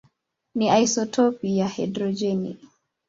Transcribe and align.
ni 0.55 0.67
isotopi 0.81 1.57
ya 1.57 1.67
hidrojeni. 1.67 2.57